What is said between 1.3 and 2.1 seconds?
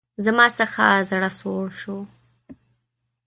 سوړ شو.